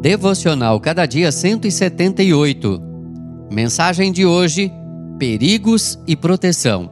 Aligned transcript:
Devocional 0.00 0.78
Cada 0.78 1.06
Dia 1.06 1.32
178. 1.32 2.80
Mensagem 3.50 4.12
de 4.12 4.24
hoje: 4.24 4.72
Perigos 5.18 5.98
e 6.06 6.14
proteção. 6.14 6.88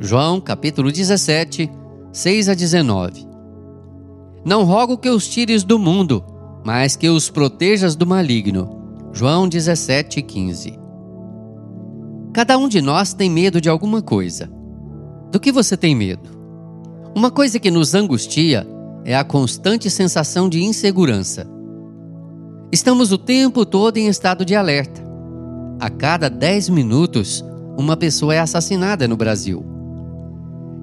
João, 0.00 0.40
capítulo 0.40 0.90
17, 0.90 1.70
6 2.12 2.48
a 2.48 2.54
19. 2.54 3.24
Não 4.44 4.64
rogo 4.64 4.98
que 4.98 5.08
os 5.08 5.28
tires 5.28 5.62
do 5.62 5.78
mundo, 5.78 6.24
mas 6.64 6.96
que 6.96 7.08
os 7.08 7.30
protejas 7.30 7.94
do 7.94 8.04
maligno. 8.04 8.80
João 9.12 9.48
17, 9.48 10.20
15. 10.20 10.76
Cada 12.32 12.58
um 12.58 12.66
de 12.66 12.80
nós 12.80 13.14
tem 13.14 13.30
medo 13.30 13.60
de 13.60 13.68
alguma 13.68 14.02
coisa. 14.02 14.50
Do 15.30 15.38
que 15.38 15.52
você 15.52 15.76
tem 15.76 15.94
medo? 15.94 16.28
Uma 17.14 17.30
coisa 17.30 17.60
que 17.60 17.70
nos 17.70 17.94
angustia 17.94 18.66
é 19.04 19.16
a 19.16 19.22
constante 19.22 19.88
sensação 19.88 20.48
de 20.48 20.64
insegurança. 20.64 21.59
Estamos 22.72 23.10
o 23.10 23.18
tempo 23.18 23.66
todo 23.66 23.96
em 23.96 24.06
estado 24.06 24.44
de 24.44 24.54
alerta. 24.54 25.02
A 25.80 25.90
cada 25.90 26.30
10 26.30 26.68
minutos, 26.68 27.44
uma 27.76 27.96
pessoa 27.96 28.32
é 28.32 28.38
assassinada 28.38 29.08
no 29.08 29.16
Brasil. 29.16 29.64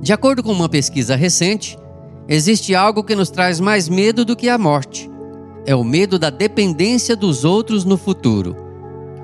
De 0.01 0.11
acordo 0.11 0.43
com 0.43 0.51
uma 0.51 0.67
pesquisa 0.67 1.15
recente, 1.15 1.79
existe 2.27 2.75
algo 2.75 3.05
que 3.05 3.15
nos 3.15 3.29
traz 3.29 3.61
mais 3.61 3.87
medo 3.87 4.25
do 4.25 4.35
que 4.35 4.49
a 4.49 4.57
morte. 4.57 5.09
É 5.65 5.73
o 5.73 5.83
medo 5.83 6.19
da 6.19 6.29
dependência 6.29 7.15
dos 7.15 7.45
outros 7.45 7.85
no 7.85 7.97
futuro. 7.97 8.53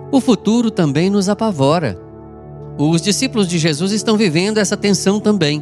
O 0.10 0.22
futuro 0.22 0.72
também 0.72 1.10
nos 1.10 1.28
apavora. 1.28 2.00
Os 2.78 3.02
discípulos 3.02 3.46
de 3.46 3.58
Jesus 3.58 3.92
estão 3.92 4.16
vivendo 4.16 4.58
essa 4.58 4.78
tensão 4.78 5.20
também. 5.20 5.62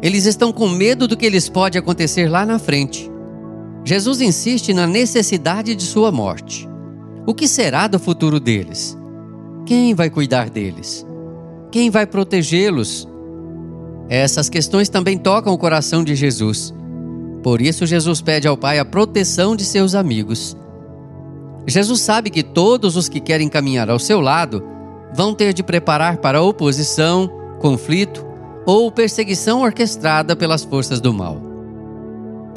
Eles 0.00 0.26
estão 0.26 0.52
com 0.52 0.68
medo 0.68 1.08
do 1.08 1.16
que 1.16 1.28
lhes 1.28 1.48
pode 1.48 1.76
acontecer 1.76 2.30
lá 2.30 2.46
na 2.46 2.60
frente. 2.60 3.09
Jesus 3.90 4.20
insiste 4.20 4.72
na 4.72 4.86
necessidade 4.86 5.74
de 5.74 5.82
sua 5.82 6.12
morte. 6.12 6.68
O 7.26 7.34
que 7.34 7.48
será 7.48 7.88
do 7.88 7.98
futuro 7.98 8.38
deles? 8.38 8.96
Quem 9.66 9.94
vai 9.94 10.08
cuidar 10.08 10.48
deles? 10.48 11.04
Quem 11.72 11.90
vai 11.90 12.06
protegê-los? 12.06 13.08
Essas 14.08 14.48
questões 14.48 14.88
também 14.88 15.18
tocam 15.18 15.52
o 15.52 15.58
coração 15.58 16.04
de 16.04 16.14
Jesus. 16.14 16.72
Por 17.42 17.60
isso, 17.60 17.84
Jesus 17.84 18.22
pede 18.22 18.46
ao 18.46 18.56
Pai 18.56 18.78
a 18.78 18.84
proteção 18.84 19.56
de 19.56 19.64
seus 19.64 19.96
amigos. 19.96 20.56
Jesus 21.66 22.00
sabe 22.00 22.30
que 22.30 22.44
todos 22.44 22.94
os 22.96 23.08
que 23.08 23.18
querem 23.18 23.48
caminhar 23.48 23.90
ao 23.90 23.98
seu 23.98 24.20
lado 24.20 24.62
vão 25.12 25.34
ter 25.34 25.52
de 25.52 25.64
preparar 25.64 26.18
para 26.18 26.40
oposição, 26.40 27.28
conflito 27.58 28.24
ou 28.64 28.92
perseguição 28.92 29.62
orquestrada 29.62 30.36
pelas 30.36 30.62
forças 30.62 31.00
do 31.00 31.12
mal. 31.12 31.49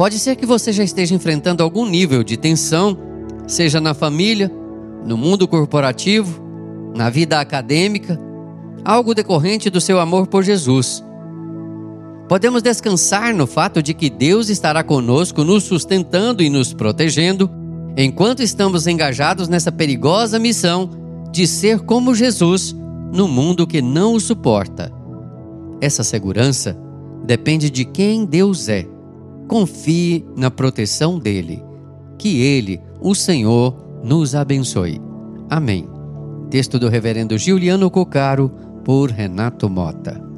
Pode 0.03 0.19
ser 0.19 0.35
que 0.35 0.45
você 0.45 0.73
já 0.73 0.83
esteja 0.83 1.15
enfrentando 1.15 1.63
algum 1.63 1.85
nível 1.85 2.25
de 2.25 2.35
tensão, 2.35 2.97
seja 3.47 3.79
na 3.79 3.93
família, 3.93 4.51
no 5.05 5.15
mundo 5.15 5.47
corporativo, 5.47 6.43
na 6.93 7.09
vida 7.09 7.39
acadêmica, 7.39 8.19
algo 8.83 9.15
decorrente 9.15 9.69
do 9.69 9.79
seu 9.79 10.01
amor 10.01 10.27
por 10.27 10.43
Jesus. 10.43 11.01
Podemos 12.27 12.61
descansar 12.61 13.33
no 13.33 13.47
fato 13.47 13.81
de 13.81 13.93
que 13.93 14.09
Deus 14.09 14.49
estará 14.49 14.83
conosco, 14.83 15.45
nos 15.45 15.63
sustentando 15.63 16.43
e 16.43 16.49
nos 16.49 16.73
protegendo, 16.73 17.49
enquanto 17.95 18.43
estamos 18.43 18.87
engajados 18.87 19.47
nessa 19.47 19.71
perigosa 19.71 20.37
missão 20.37 20.89
de 21.31 21.47
ser 21.47 21.79
como 21.79 22.13
Jesus 22.13 22.75
no 23.13 23.25
mundo 23.25 23.65
que 23.65 23.81
não 23.81 24.15
o 24.15 24.19
suporta. 24.19 24.91
Essa 25.79 26.03
segurança 26.03 26.77
depende 27.23 27.69
de 27.69 27.85
quem 27.85 28.25
Deus 28.25 28.67
é 28.67 28.85
confie 29.53 30.25
na 30.35 30.49
proteção 30.49 31.19
dele. 31.19 31.63
Que 32.17 32.41
ele, 32.41 32.81
o 32.99 33.13
Senhor, 33.13 34.01
nos 34.03 34.33
abençoe. 34.33 34.99
Amém. 35.47 35.87
Texto 36.49 36.79
do 36.79 36.89
Reverendo 36.89 37.37
Giuliano 37.37 37.91
Cocaro, 37.91 38.49
por 38.83 39.11
Renato 39.11 39.69
Mota. 39.69 40.33